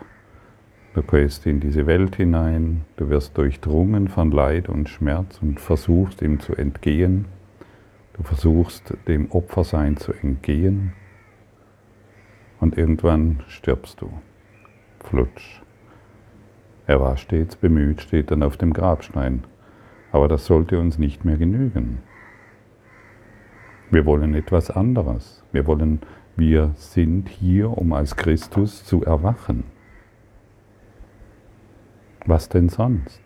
Du 0.97 1.03
gehst 1.03 1.45
in 1.45 1.59
diese 1.59 1.85
Welt 1.85 2.15
hinein, 2.15 2.83
du 2.95 3.11
wirst 3.11 3.37
durchdrungen 3.37 4.07
von 4.07 4.31
Leid 4.31 4.67
und 4.67 4.89
Schmerz 4.89 5.37
und 5.43 5.59
versuchst 5.59 6.23
ihm 6.23 6.39
zu 6.39 6.55
entgehen. 6.55 7.25
Du 8.13 8.23
versuchst 8.23 8.95
dem 9.07 9.29
Opfersein 9.29 9.97
zu 9.97 10.11
entgehen 10.11 10.93
und 12.59 12.79
irgendwann 12.79 13.43
stirbst 13.47 14.01
du. 14.01 14.11
Flutsch. 15.01 15.61
Er 16.87 16.99
war 16.99 17.15
stets 17.17 17.55
bemüht, 17.55 18.01
steht 18.01 18.31
dann 18.31 18.41
auf 18.41 18.57
dem 18.57 18.73
Grabstein. 18.73 19.43
Aber 20.11 20.27
das 20.27 20.47
sollte 20.47 20.79
uns 20.79 20.97
nicht 20.97 21.23
mehr 21.23 21.37
genügen. 21.37 21.99
Wir 23.91 24.07
wollen 24.07 24.33
etwas 24.33 24.71
anderes. 24.71 25.43
Wir 25.51 25.67
wollen, 25.67 26.01
wir 26.37 26.71
sind 26.75 27.29
hier, 27.29 27.75
um 27.75 27.93
als 27.93 28.15
Christus 28.15 28.85
zu 28.85 29.03
erwachen. 29.03 29.63
Was 32.25 32.47
denn 32.47 32.69
sonst? 32.69 33.21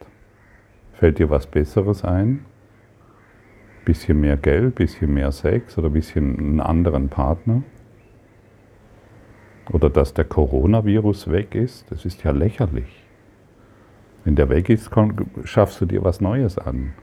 Fällt 0.94 1.20
dir 1.20 1.30
was 1.30 1.46
Besseres 1.46 2.06
ein? 2.06 2.46
Bisschen 3.84 4.22
mehr 4.22 4.38
Geld, 4.38 4.76
bisschen 4.76 5.14
mehr 5.14 5.32
Sex 5.32 5.78
oder 5.78 5.90
bisschen 5.90 6.40
einen 6.40 6.60
anderen 6.62 7.10
Partner? 7.10 7.64
Oder 9.72 9.90
dass 9.90 10.14
der 10.14 10.26
Coronavirus 10.26 11.32
weg 11.32 11.54
ist? 11.54 11.92
Das 11.92 12.06
ist 12.06 12.24
ja 12.24 12.32
lächerlich. 12.32 13.04
Wenn 14.24 14.36
der 14.36 14.50
weg 14.50 14.70
ist, 14.70 14.90
schaffst 15.44 15.82
du 15.82 15.86
dir 15.86 16.04
was 16.04 16.22
Neues 16.22 16.58
an. 16.58 16.94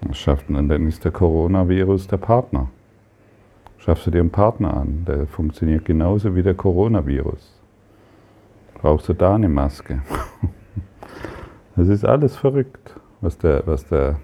dann 0.00 0.88
ist 0.88 1.04
der 1.04 1.12
Coronavirus 1.12 2.08
der 2.08 2.16
Partner. 2.16 2.70
Schaffst 3.80 4.06
du 4.06 4.10
dir 4.10 4.20
einen 4.20 4.30
Partner 4.30 4.74
an, 4.74 5.04
der 5.06 5.26
funktioniert 5.26 5.84
genauso 5.84 6.34
wie 6.34 6.42
der 6.42 6.54
Coronavirus 6.54 7.60
brauchst 8.80 9.08
du 9.08 9.12
da 9.12 9.34
eine 9.34 9.48
Maske. 9.48 10.02
Das 11.76 11.88
ist 11.88 12.04
alles 12.04 12.36
verrückt, 12.36 12.96
was 13.22 13.38
der, 13.38 13.66
was 13.66 13.86
der, 13.86 14.16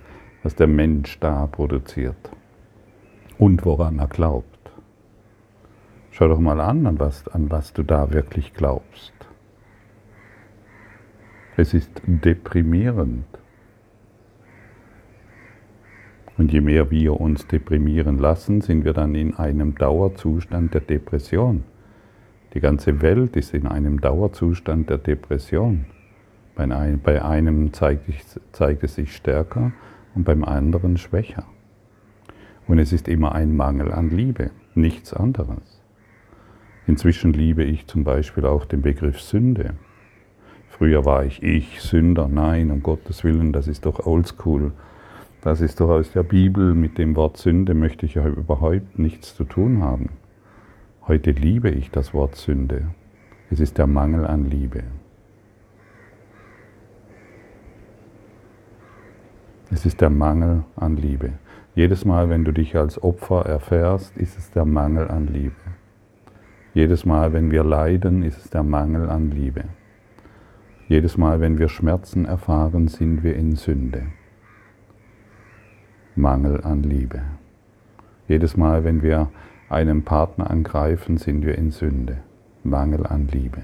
was 0.42 0.56
der 0.56 0.66
Mensch 0.66 1.18
da 1.20 1.46
produziert 1.46 2.30
und 3.38 3.64
woran 3.64 3.98
er 3.98 4.08
glaubt. 4.08 4.70
Schau 6.10 6.28
doch 6.28 6.40
mal 6.40 6.60
an, 6.60 6.86
an 6.86 6.98
was, 6.98 7.26
an 7.28 7.50
was 7.50 7.72
du 7.72 7.82
da 7.82 8.12
wirklich 8.12 8.52
glaubst. 8.52 9.14
Es 11.56 11.72
ist 11.72 12.02
deprimierend. 12.04 13.24
Und 16.38 16.52
je 16.52 16.60
mehr 16.60 16.90
wir 16.90 17.18
uns 17.20 17.46
deprimieren 17.46 18.18
lassen, 18.18 18.60
sind 18.60 18.84
wir 18.84 18.92
dann 18.92 19.14
in 19.14 19.34
einem 19.34 19.74
Dauerzustand 19.74 20.74
der 20.74 20.82
Depression. 20.82 21.64
Die 22.52 22.60
ganze 22.60 23.00
Welt 23.00 23.36
ist 23.36 23.54
in 23.54 23.66
einem 23.66 24.00
Dauerzustand 24.00 24.90
der 24.90 24.98
Depression. 24.98 25.86
Bei 26.54 27.22
einem 27.22 27.72
zeigt 27.72 28.84
es 28.84 28.94
sich 28.94 29.14
stärker 29.14 29.72
und 30.14 30.24
beim 30.24 30.44
anderen 30.44 30.96
schwächer. 30.96 31.44
Und 32.66 32.78
es 32.78 32.92
ist 32.92 33.08
immer 33.08 33.34
ein 33.34 33.56
Mangel 33.56 33.92
an 33.92 34.10
Liebe, 34.10 34.50
nichts 34.74 35.12
anderes. 35.12 35.82
Inzwischen 36.86 37.32
liebe 37.32 37.62
ich 37.64 37.86
zum 37.86 38.04
Beispiel 38.04 38.46
auch 38.46 38.64
den 38.64 38.82
Begriff 38.82 39.20
Sünde. 39.20 39.74
Früher 40.68 41.04
war 41.04 41.24
ich 41.24 41.42
ich, 41.42 41.80
Sünder, 41.80 42.28
nein, 42.28 42.70
um 42.70 42.82
Gottes 42.82 43.24
Willen, 43.24 43.52
das 43.52 43.68
ist 43.68 43.86
doch 43.86 44.06
oldschool. 44.06 44.72
Das 45.46 45.60
ist 45.60 45.78
doch 45.78 45.90
aus 45.90 46.10
der 46.10 46.24
Bibel, 46.24 46.74
mit 46.74 46.98
dem 46.98 47.14
Wort 47.14 47.36
Sünde 47.36 47.72
möchte 47.72 48.04
ich 48.04 48.16
überhaupt 48.16 48.98
nichts 48.98 49.36
zu 49.36 49.44
tun 49.44 49.80
haben. 49.80 50.08
Heute 51.06 51.30
liebe 51.30 51.70
ich 51.70 51.92
das 51.92 52.12
Wort 52.12 52.34
Sünde. 52.34 52.88
Es 53.48 53.60
ist 53.60 53.78
der 53.78 53.86
Mangel 53.86 54.26
an 54.26 54.46
Liebe. 54.46 54.82
Es 59.70 59.86
ist 59.86 60.00
der 60.00 60.10
Mangel 60.10 60.64
an 60.74 60.96
Liebe. 60.96 61.34
Jedes 61.76 62.04
Mal, 62.04 62.28
wenn 62.28 62.44
du 62.44 62.50
dich 62.50 62.74
als 62.74 63.00
Opfer 63.00 63.46
erfährst, 63.46 64.16
ist 64.16 64.36
es 64.36 64.50
der 64.50 64.64
Mangel 64.64 65.06
an 65.06 65.28
Liebe. 65.28 65.54
Jedes 66.74 67.06
Mal, 67.06 67.32
wenn 67.32 67.52
wir 67.52 67.62
leiden, 67.62 68.24
ist 68.24 68.38
es 68.38 68.50
der 68.50 68.64
Mangel 68.64 69.08
an 69.08 69.30
Liebe. 69.30 69.62
Jedes 70.88 71.16
Mal, 71.16 71.40
wenn 71.40 71.56
wir 71.60 71.68
Schmerzen 71.68 72.24
erfahren, 72.24 72.88
sind 72.88 73.22
wir 73.22 73.36
in 73.36 73.54
Sünde. 73.54 74.08
Mangel 76.16 76.62
an 76.62 76.82
Liebe. 76.82 77.20
Jedes 78.26 78.56
Mal, 78.56 78.84
wenn 78.84 79.02
wir 79.02 79.30
einen 79.68 80.02
Partner 80.02 80.50
angreifen, 80.50 81.18
sind 81.18 81.44
wir 81.44 81.56
in 81.56 81.70
Sünde. 81.70 82.16
Mangel 82.64 83.06
an 83.06 83.28
Liebe. 83.28 83.62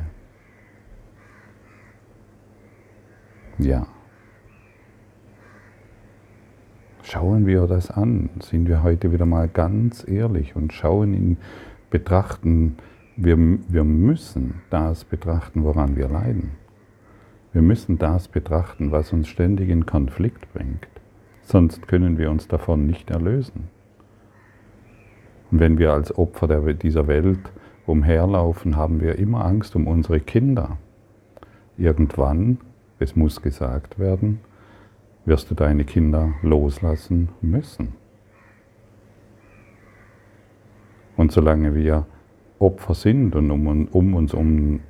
Ja. 3.58 3.86
Schauen 7.02 7.46
wir 7.46 7.66
das 7.66 7.90
an. 7.90 8.28
Sind 8.40 8.68
wir 8.68 8.82
heute 8.82 9.12
wieder 9.12 9.26
mal 9.26 9.48
ganz 9.48 10.06
ehrlich 10.06 10.54
und 10.54 10.74
schauen 10.74 11.14
in 11.14 11.36
betrachten, 11.88 12.76
wir, 13.16 13.36
wir 13.38 13.84
müssen 13.84 14.60
das 14.68 15.04
betrachten, 15.04 15.64
woran 15.64 15.96
wir 15.96 16.08
leiden. 16.08 16.50
Wir 17.54 17.62
müssen 17.62 17.98
das 17.98 18.28
betrachten, 18.28 18.92
was 18.92 19.12
uns 19.12 19.28
ständig 19.28 19.70
in 19.70 19.86
Konflikt 19.86 20.52
bringt. 20.52 20.86
Sonst 21.42 21.88
können 21.88 22.18
wir 22.18 22.30
uns 22.30 22.48
davon 22.48 22.86
nicht 22.86 23.10
erlösen. 23.10 23.68
Und 25.50 25.60
wenn 25.60 25.78
wir 25.78 25.92
als 25.92 26.16
Opfer 26.16 26.72
dieser 26.72 27.06
Welt 27.08 27.52
umherlaufen, 27.86 28.76
haben 28.76 29.00
wir 29.00 29.18
immer 29.18 29.44
Angst 29.44 29.76
um 29.76 29.86
unsere 29.86 30.20
Kinder. 30.20 30.78
Irgendwann, 31.76 32.58
es 32.98 33.16
muss 33.16 33.42
gesagt 33.42 33.98
werden, 33.98 34.40
wirst 35.24 35.50
du 35.50 35.54
deine 35.54 35.84
Kinder 35.84 36.34
loslassen 36.42 37.28
müssen. 37.40 37.94
Und 41.16 41.32
solange 41.32 41.74
wir 41.74 42.06
Opfer 42.58 42.94
sind 42.94 43.34
und 43.34 43.50
um, 43.50 43.88
um 43.88 44.14
uns 44.14 44.34
um, 44.34 44.80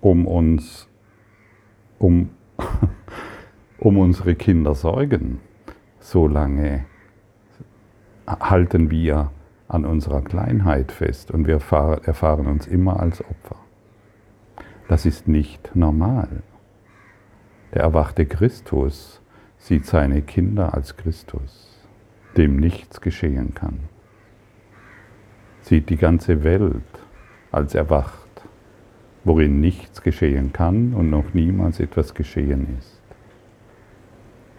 um 0.00 0.26
uns 0.26 0.88
um, 1.98 2.30
um 3.80 3.96
unsere 3.96 4.34
Kinder 4.34 4.74
sorgen, 4.74 5.40
solange 5.98 6.84
halten 8.26 8.90
wir 8.90 9.30
an 9.68 9.84
unserer 9.84 10.20
Kleinheit 10.20 10.92
fest 10.92 11.30
und 11.30 11.46
wir 11.46 11.54
erfahren 11.54 12.46
uns 12.46 12.66
immer 12.66 13.00
als 13.00 13.24
Opfer. 13.24 13.56
Das 14.88 15.06
ist 15.06 15.28
nicht 15.28 15.74
normal. 15.74 16.42
Der 17.72 17.82
erwachte 17.82 18.26
Christus 18.26 19.22
sieht 19.58 19.86
seine 19.86 20.22
Kinder 20.22 20.74
als 20.74 20.96
Christus, 20.96 21.86
dem 22.36 22.56
nichts 22.56 23.00
geschehen 23.00 23.54
kann. 23.54 23.80
Sieht 25.62 25.88
die 25.88 25.96
ganze 25.96 26.44
Welt 26.44 26.82
als 27.52 27.74
erwacht, 27.74 28.28
worin 29.24 29.60
nichts 29.60 30.02
geschehen 30.02 30.52
kann 30.52 30.92
und 30.92 31.08
noch 31.08 31.32
niemals 31.32 31.80
etwas 31.80 32.14
geschehen 32.14 32.76
ist. 32.78 32.99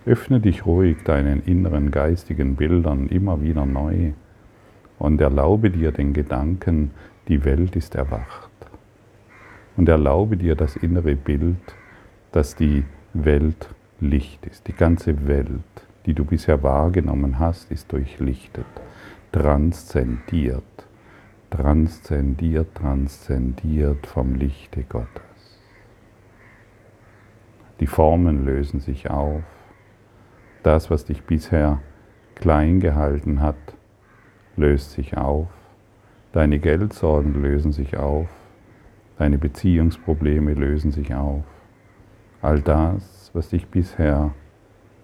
Öffne 0.06 0.40
dich 0.40 0.66
ruhig 0.66 1.04
deinen 1.04 1.44
inneren 1.44 1.92
geistigen 1.92 2.56
Bildern 2.56 3.08
immer 3.08 3.42
wieder 3.42 3.66
neu 3.66 4.14
und 4.98 5.22
erlaube 5.22 5.70
dir 5.70 5.92
den 5.92 6.14
Gedanken, 6.14 6.92
die 7.28 7.46
Welt 7.46 7.76
ist 7.76 7.94
erwacht. 7.96 8.50
Und 9.78 9.88
erlaube 9.88 10.38
dir 10.38 10.56
das 10.56 10.76
innere 10.76 11.16
Bild, 11.16 11.76
dass 12.32 12.56
die 12.56 12.84
Welt 13.14 13.70
Licht 14.00 14.46
ist. 14.48 14.68
Die 14.68 14.74
ganze 14.74 15.28
Welt, 15.28 15.62
die 16.06 16.16
du 16.16 16.26
bisher 16.26 16.64
wahrgenommen 16.64 17.38
hast, 17.38 17.72
ist 17.72 17.92
durchlichtet, 17.92 18.66
transzendiert, 19.32 20.64
transzendiert, 21.52 22.74
transzendiert 22.74 24.08
vom 24.08 24.34
Lichte 24.34 24.84
Gottes. 24.84 25.60
Die 27.80 27.88
Formen 27.88 28.46
lösen 28.46 28.80
sich 28.80 29.10
auf. 29.10 29.44
Das, 30.64 30.92
was 30.92 31.06
dich 31.06 31.24
bisher 31.24 31.82
klein 32.36 32.80
gehalten 32.80 33.42
hat, 33.42 33.56
löst 34.56 34.92
sich 34.92 35.18
auf. 35.18 35.48
Deine 36.34 36.60
Geldsorgen 36.60 37.42
lösen 37.42 37.72
sich 37.72 37.98
auf. 37.98 38.28
Deine 39.18 39.38
Beziehungsprobleme 39.38 40.54
lösen 40.54 40.92
sich 40.92 41.14
auf. 41.14 41.44
All 42.42 42.62
das, 42.62 43.32
was 43.34 43.50
dich 43.50 43.68
bisher 43.68 44.34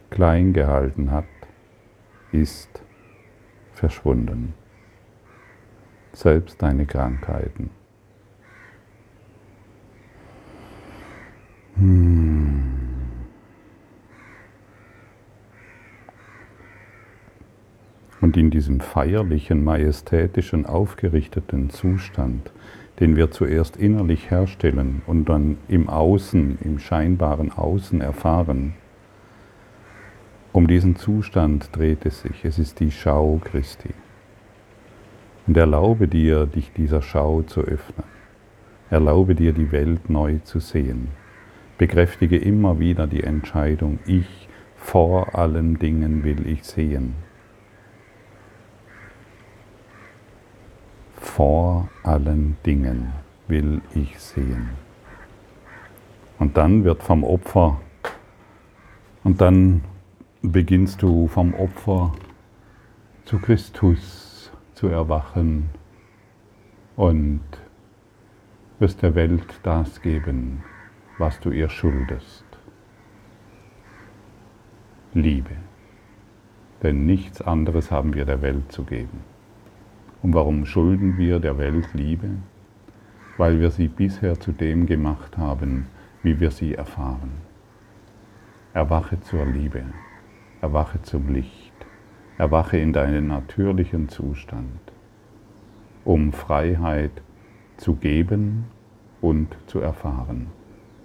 klein 0.09 0.53
gehalten 0.53 1.11
hat, 1.11 1.25
ist 2.31 2.83
verschwunden. 3.73 4.53
Selbst 6.13 6.61
deine 6.61 6.85
Krankheiten. 6.85 7.69
Hmm. 11.75 12.26
In 18.37 18.51
diesem 18.51 18.79
feierlichen, 18.79 19.63
majestätischen, 19.63 20.65
aufgerichteten 20.65 21.69
Zustand 21.69 22.51
den 22.99 23.15
wir 23.15 23.31
zuerst 23.31 23.77
innerlich 23.77 24.31
herstellen 24.31 25.01
und 25.05 25.25
dann 25.29 25.57
im 25.67 25.87
Außen, 25.87 26.57
im 26.63 26.79
scheinbaren 26.79 27.51
Außen 27.51 28.01
erfahren. 28.01 28.73
Um 30.51 30.67
diesen 30.67 30.95
Zustand 30.95 31.69
dreht 31.75 32.05
es 32.05 32.21
sich. 32.21 32.43
Es 32.43 32.57
ist 32.57 32.79
die 32.79 32.91
Schau 32.91 33.39
Christi. 33.43 33.89
Und 35.45 35.55
erlaube 35.55 36.07
dir, 36.07 36.45
dich 36.47 36.71
dieser 36.73 37.01
Schau 37.01 37.43
zu 37.43 37.61
öffnen. 37.61 38.05
Erlaube 38.89 39.35
dir, 39.35 39.53
die 39.53 39.71
Welt 39.71 40.09
neu 40.09 40.39
zu 40.43 40.59
sehen. 40.59 41.09
Bekräftige 41.77 42.37
immer 42.37 42.79
wieder 42.79 43.05
die 43.05 43.23
Entscheidung, 43.23 43.99
ich 44.07 44.49
vor 44.75 45.35
allen 45.35 45.77
Dingen 45.77 46.23
will 46.23 46.47
ich 46.47 46.63
sehen. 46.63 47.26
Vor 51.37 51.87
allen 52.01 52.57
Dingen 52.65 53.13
will 53.47 53.83
ich 53.93 54.19
sehen. 54.19 54.69
Und 56.39 56.57
dann 56.57 56.83
wird 56.83 57.03
vom 57.03 57.23
Opfer, 57.23 57.79
und 59.23 59.39
dann 59.39 59.83
beginnst 60.41 61.03
du 61.03 61.27
vom 61.27 61.53
Opfer 61.53 62.15
zu 63.25 63.37
Christus 63.37 64.51
zu 64.73 64.87
erwachen 64.87 65.69
und 66.95 67.43
wirst 68.79 69.03
der 69.03 69.13
Welt 69.13 69.59
das 69.61 70.01
geben, 70.01 70.63
was 71.19 71.39
du 71.39 71.51
ihr 71.51 71.69
schuldest. 71.69 72.45
Liebe. 75.13 75.55
Denn 76.81 77.05
nichts 77.05 77.43
anderes 77.43 77.91
haben 77.91 78.15
wir 78.15 78.25
der 78.25 78.41
Welt 78.41 78.71
zu 78.71 78.83
geben. 78.83 79.36
Und 80.21 80.33
warum 80.33 80.65
schulden 80.65 81.17
wir 81.17 81.39
der 81.39 81.57
Welt 81.57 81.93
Liebe? 81.93 82.29
Weil 83.37 83.59
wir 83.59 83.69
sie 83.69 83.87
bisher 83.87 84.39
zu 84.39 84.51
dem 84.51 84.85
gemacht 84.87 85.37
haben, 85.37 85.87
wie 86.23 86.39
wir 86.39 86.51
sie 86.51 86.73
erfahren. 86.73 87.31
Erwache 88.73 89.19
zur 89.21 89.45
Liebe, 89.45 89.83
erwache 90.61 91.01
zum 91.03 91.33
Licht, 91.33 91.73
erwache 92.37 92.77
in 92.77 92.93
deinen 92.93 93.27
natürlichen 93.27 94.09
Zustand, 94.09 94.79
um 96.03 96.33
Freiheit 96.33 97.21
zu 97.77 97.95
geben 97.95 98.65
und 99.21 99.55
zu 99.67 99.79
erfahren. 99.79 100.47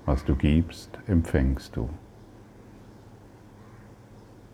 Was 0.04 0.24
du 0.24 0.34
gibst, 0.34 0.98
empfängst 1.06 1.76
du. 1.76 1.88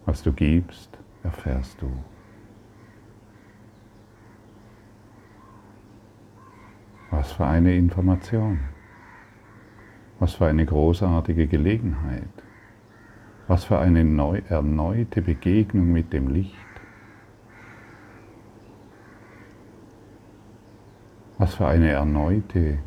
Was 0.04 0.22
du 0.22 0.32
gibst, 0.32 0.98
erfährst 1.22 1.80
du. 1.80 1.90
Für 7.26 7.46
eine 7.46 7.76
Information. 7.76 8.60
Was 10.20 10.34
für 10.34 10.46
eine 10.46 10.64
großartige 10.64 11.46
Gelegenheit. 11.46 12.22
Was 13.46 13.64
für 13.64 13.78
eine 13.78 14.04
neu, 14.04 14.42
erneute 14.48 15.22
Begegnung 15.22 15.92
mit 15.92 16.12
dem 16.12 16.28
Licht. 16.28 16.54
Was 21.38 21.54
für 21.54 21.66
eine 21.66 21.90
erneute 21.90 22.78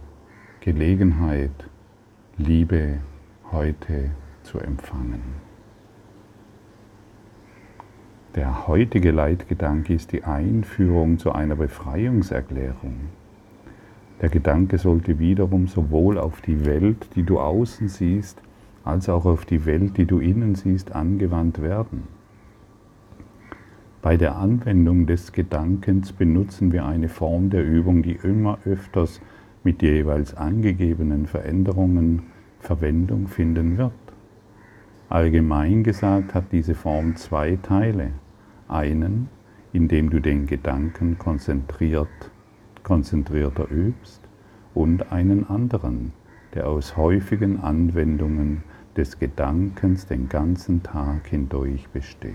Gelegenheit, 0.59 1.51
Liebe 2.37 2.99
heute 3.51 4.11
zu 4.43 4.59
empfangen. 4.59 5.21
Der 8.35 8.67
heutige 8.67 9.11
Leitgedanke 9.11 9.93
ist 9.93 10.11
die 10.11 10.23
Einführung 10.23 11.17
zu 11.17 11.33
einer 11.33 11.55
Befreiungserklärung. 11.55 13.09
Der 14.21 14.29
Gedanke 14.29 14.77
sollte 14.77 15.17
wiederum 15.17 15.67
sowohl 15.67 16.19
auf 16.19 16.41
die 16.41 16.63
Welt, 16.65 17.09
die 17.15 17.23
du 17.23 17.39
außen 17.39 17.87
siehst, 17.87 18.39
als 18.83 19.09
auch 19.09 19.25
auf 19.25 19.45
die 19.45 19.65
Welt, 19.65 19.97
die 19.97 20.05
du 20.05 20.19
innen 20.19 20.53
siehst, 20.53 20.91
angewandt 20.91 21.61
werden. 21.61 22.03
Bei 24.03 24.17
der 24.17 24.35
Anwendung 24.35 25.07
des 25.07 25.31
Gedankens 25.31 26.11
benutzen 26.11 26.71
wir 26.71 26.85
eine 26.85 27.09
Form 27.09 27.49
der 27.49 27.65
Übung, 27.65 28.03
die 28.03 28.19
immer 28.23 28.59
öfters 28.65 29.21
mit 29.63 29.81
jeweils 29.81 30.35
angegebenen 30.35 31.25
Veränderungen 31.25 32.23
Verwendung 32.59 33.27
finden 33.27 33.77
wird. 33.77 33.91
Allgemein 35.09 35.83
gesagt 35.83 36.35
hat 36.35 36.45
diese 36.51 36.75
Form 36.75 37.15
zwei 37.15 37.57
Teile. 37.61 38.11
Einen, 38.67 39.29
in 39.73 39.87
dem 39.87 40.09
du 40.09 40.19
den 40.19 40.45
Gedanken 40.45 41.17
konzentriert 41.17 42.31
konzentrierter 42.83 43.69
übst, 43.69 44.21
und 44.73 45.11
einen 45.11 45.49
anderen, 45.49 46.13
der 46.53 46.67
aus 46.67 46.97
häufigen 46.97 47.59
Anwendungen 47.59 48.63
des 48.95 49.19
Gedankens 49.19 50.07
den 50.07 50.29
ganzen 50.29 50.83
Tag 50.83 51.27
hindurch 51.27 51.87
besteht. 51.89 52.33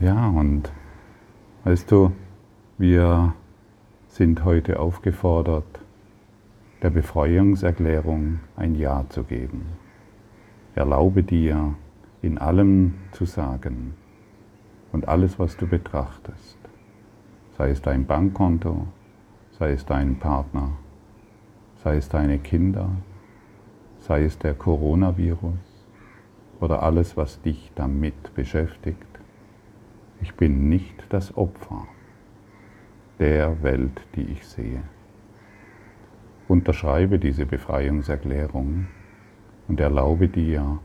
Ja, 0.00 0.28
und 0.28 0.72
weißt 1.64 1.90
du, 1.90 2.12
wir 2.78 3.34
sind 4.08 4.44
heute 4.44 4.80
aufgefordert, 4.80 5.80
der 6.82 6.90
Befreiungserklärung 6.90 8.40
ein 8.56 8.74
Ja 8.74 9.04
zu 9.10 9.24
geben. 9.24 9.66
Erlaube 10.74 11.22
dir, 11.22 11.74
in 12.22 12.38
allem 12.38 12.94
zu 13.12 13.24
sagen 13.24 13.94
und 14.92 15.08
alles, 15.08 15.38
was 15.38 15.56
du 15.56 15.66
betrachtest, 15.66 16.56
sei 17.60 17.72
es 17.72 17.82
dein 17.82 18.06
Bankkonto, 18.06 18.86
sei 19.50 19.72
es 19.72 19.84
dein 19.84 20.18
Partner, 20.18 20.78
sei 21.84 21.98
es 21.98 22.08
deine 22.08 22.38
Kinder, 22.38 22.88
sei 23.98 24.24
es 24.24 24.38
der 24.38 24.54
Coronavirus 24.54 25.86
oder 26.58 26.82
alles, 26.82 27.18
was 27.18 27.42
dich 27.42 27.70
damit 27.74 28.34
beschäftigt. 28.34 29.06
Ich 30.22 30.34
bin 30.36 30.70
nicht 30.70 31.04
das 31.10 31.36
Opfer 31.36 31.86
der 33.18 33.62
Welt, 33.62 34.06
die 34.16 34.22
ich 34.22 34.46
sehe. 34.46 34.82
Unterschreibe 36.48 37.18
diese 37.18 37.44
Befreiungserklärung 37.44 38.86
und 39.68 39.80
erlaube 39.80 40.28
dir, 40.28 40.78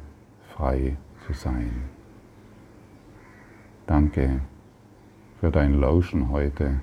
frei 0.49 0.97
zu 1.25 1.31
sein. 1.31 1.71
Danke 3.87 4.41
für 5.45 5.51
dein 5.51 5.79
Lauschen 5.79 6.31
heute 6.31 6.79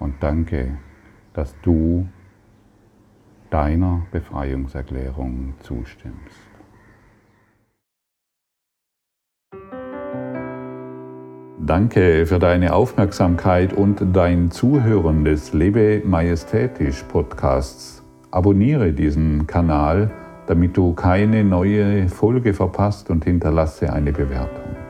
und 0.00 0.16
danke, 0.20 0.76
dass 1.32 1.54
du 1.62 2.06
deiner 3.48 4.02
Befreiungserklärung 4.12 5.54
zustimmst. 5.60 6.42
Danke 11.58 12.26
für 12.26 12.38
deine 12.38 12.74
Aufmerksamkeit 12.74 13.72
und 13.72 14.14
dein 14.14 14.50
Zuhören 14.50 15.24
des 15.24 15.54
Lebe 15.54 16.02
Majestätisch 16.04 17.02
Podcasts. 17.04 18.04
Abonniere 18.30 18.92
diesen 18.92 19.46
Kanal, 19.46 20.10
damit 20.46 20.76
du 20.76 20.92
keine 20.92 21.44
neue 21.44 22.10
Folge 22.10 22.52
verpasst 22.52 23.08
und 23.08 23.24
hinterlasse 23.24 23.90
eine 23.90 24.12
Bewertung. 24.12 24.89